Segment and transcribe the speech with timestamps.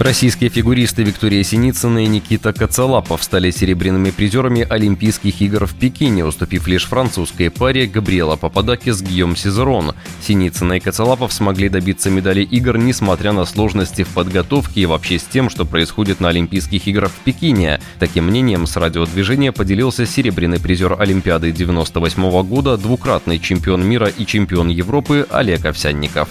[0.00, 6.66] Российские фигуристы Виктория Синицына и Никита Коцалапов стали серебряными призерами Олимпийских игр в Пекине, уступив
[6.68, 9.92] лишь французской паре Габриэла Пападаки с Гийом Сизерон.
[10.22, 15.24] Синицына и Коцалапов смогли добиться медали игр, несмотря на сложности в подготовке и вообще с
[15.24, 17.78] тем, что происходит на Олимпийских играх в Пекине.
[17.98, 24.70] Таким мнением с радиодвижения поделился серебряный призер Олимпиады 98 года, двукратный чемпион мира и чемпион
[24.70, 26.30] Европы Олег Овсянников.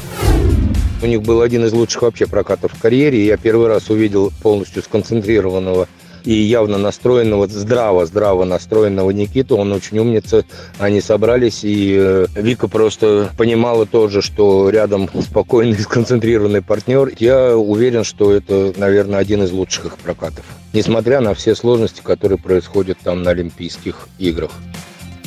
[1.01, 3.25] У них был один из лучших вообще прокатов в карьере.
[3.25, 5.87] Я первый раз увидел полностью сконцентрированного
[6.25, 9.55] и явно настроенного, здраво, здраво настроенного Никиту.
[9.55, 10.43] Он очень умница.
[10.77, 17.11] Они собрались, и э, Вика просто понимала тоже, что рядом спокойный, сконцентрированный партнер.
[17.17, 20.43] Я уверен, что это, наверное, один из лучших их прокатов.
[20.73, 24.51] Несмотря на все сложности, которые происходят там на Олимпийских играх.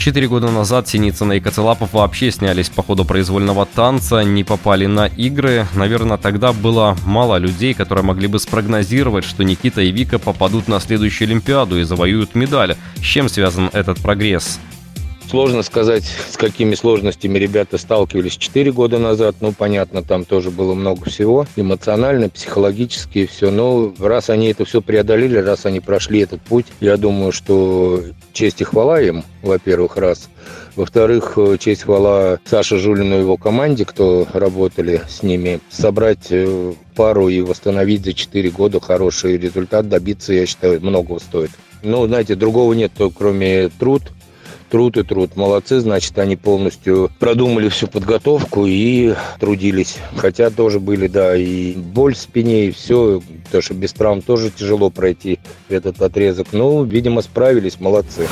[0.02, 5.06] Четыре года назад Синицына и Коцелапов вообще снялись по ходу произвольного танца, не попали на
[5.06, 5.68] игры.
[5.76, 10.80] Наверное, тогда было мало людей, которые могли бы спрогнозировать, что Никита и Вика попадут на
[10.80, 12.74] следующую Олимпиаду и завоюют медаль.
[12.96, 14.58] С чем связан этот прогресс?
[15.28, 19.36] Сложно сказать, с какими сложностями ребята сталкивались 4 года назад.
[19.40, 21.46] Ну, понятно, там тоже было много всего.
[21.56, 23.50] Эмоционально, психологически все.
[23.50, 28.60] Но раз они это все преодолели, раз они прошли этот путь, я думаю, что честь
[28.60, 30.28] и хвала им, во-первых, раз.
[30.76, 35.60] Во-вторых, честь хвала Саше Жулину и его команде, кто работали с ними.
[35.70, 41.50] Собрать э, пару и восстановить за 4 года хороший результат, добиться, я считаю, многого стоит.
[41.82, 44.02] Ну, знаете, другого нет, кроме труд,
[44.72, 45.36] труд и труд.
[45.36, 49.98] Молодцы, значит, они полностью продумали всю подготовку и трудились.
[50.16, 54.50] Хотя тоже были, да, и боль в спине, и все, потому что без травм тоже
[54.50, 56.48] тяжело пройти этот отрезок.
[56.52, 58.26] Ну, видимо, справились, молодцы.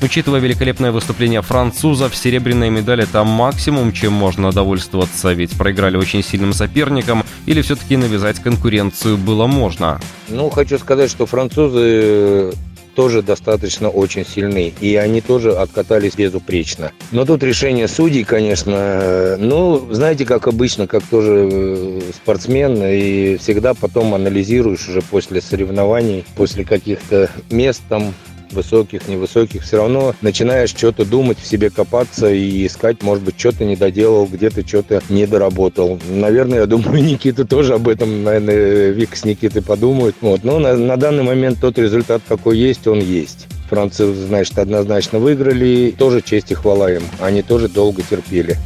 [0.00, 6.52] Учитывая великолепное выступление французов, серебряная медаль– это максимум, чем можно довольствоваться, ведь проиграли очень сильным
[6.52, 10.00] соперникам, или все-таки навязать конкуренцию было можно?
[10.28, 12.52] Ну, хочу сказать, что французы
[12.98, 14.74] тоже достаточно очень сильны.
[14.80, 16.90] И они тоже откатались безупречно.
[17.12, 23.74] Но тут решение судей, конечно, ну, знаете, как обычно, как тоже э, спортсмен, и всегда
[23.74, 28.14] потом анализируешь уже после соревнований, после каких-то мест там,
[28.52, 33.64] высоких, невысоких, все равно начинаешь что-то думать, в себе копаться и искать, может быть, что-то
[33.64, 35.98] не доделал, где-то что-то не доработал.
[36.08, 40.16] Наверное, я думаю, Никита тоже об этом, наверное, Вик с Никитой подумают.
[40.20, 40.44] Вот.
[40.44, 43.46] Но на, на данный момент тот результат, какой есть, он есть.
[43.68, 45.94] Французы, значит, однозначно выиграли.
[45.96, 47.02] Тоже честь и хвала им.
[47.20, 48.56] Они тоже долго терпели.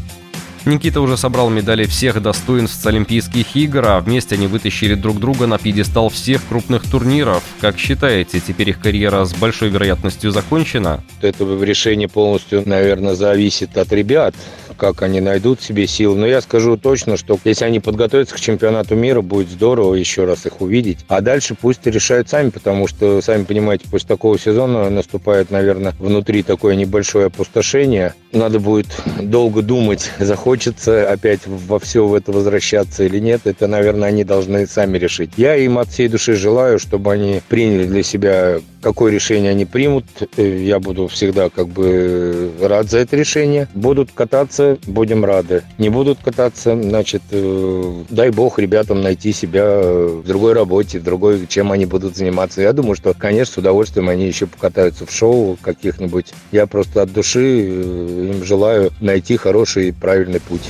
[0.64, 5.58] Никита уже собрал медали всех достоинств Олимпийских игр, а вместе они вытащили друг друга на
[5.58, 7.42] пьедестал всех крупных турниров.
[7.60, 11.02] Как считаете, теперь их карьера с большой вероятностью закончена?
[11.20, 14.36] Это решение полностью, наверное, зависит от ребят
[14.76, 16.16] как они найдут себе силы.
[16.16, 20.46] Но я скажу точно, что если они подготовятся к чемпионату мира, будет здорово еще раз
[20.46, 21.04] их увидеть.
[21.08, 26.42] А дальше пусть решают сами, потому что, сами понимаете, после такого сезона наступает, наверное, внутри
[26.42, 28.14] такое небольшое опустошение.
[28.32, 28.88] Надо будет
[29.20, 33.42] долго думать, захочется опять во все в это возвращаться или нет.
[33.44, 35.30] Это, наверное, они должны сами решить.
[35.36, 40.04] Я им от всей души желаю, чтобы они приняли для себя какое решение они примут,
[40.36, 43.68] э, я буду всегда как бы рад за это решение.
[43.74, 45.62] Будут кататься, будем рады.
[45.78, 51.46] Не будут кататься, значит, э, дай бог ребятам найти себя в другой работе, в другой,
[51.48, 52.60] чем они будут заниматься.
[52.60, 56.32] Я думаю, что, конечно, с удовольствием они еще покатаются в шоу каких-нибудь.
[56.50, 60.62] Я просто от души э, им желаю найти хороший и правильный путь.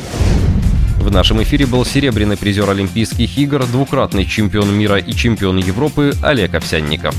[0.98, 6.54] В нашем эфире был серебряный призер Олимпийских игр, двукратный чемпион мира и чемпион Европы Олег
[6.54, 7.14] Овсянников.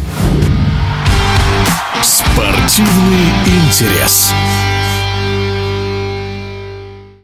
[2.01, 4.34] Спортивный интерес.